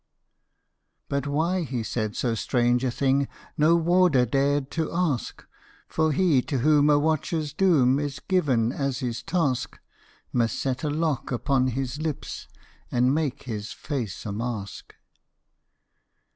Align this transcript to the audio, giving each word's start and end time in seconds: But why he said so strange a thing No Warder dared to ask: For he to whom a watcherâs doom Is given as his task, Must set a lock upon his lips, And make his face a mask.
But 1.09 1.27
why 1.27 1.61
he 1.61 1.83
said 1.83 2.15
so 2.15 2.33
strange 2.33 2.83
a 2.83 2.89
thing 2.89 3.27
No 3.55 3.75
Warder 3.75 4.25
dared 4.25 4.71
to 4.71 4.91
ask: 4.91 5.45
For 5.87 6.11
he 6.11 6.41
to 6.41 6.57
whom 6.57 6.89
a 6.89 6.99
watcherâs 6.99 7.55
doom 7.55 7.99
Is 7.99 8.17
given 8.19 8.71
as 8.71 9.01
his 9.01 9.21
task, 9.21 9.77
Must 10.33 10.57
set 10.57 10.83
a 10.83 10.89
lock 10.89 11.31
upon 11.31 11.67
his 11.67 12.01
lips, 12.01 12.47
And 12.89 13.13
make 13.13 13.43
his 13.43 13.73
face 13.73 14.25
a 14.25 14.31
mask. 14.31 14.95